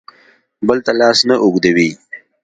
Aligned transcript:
بل 0.67 0.77
ته 0.85 0.91
لاس 0.99 1.19
نه 1.29 1.35
اوږدوي. 1.43 1.89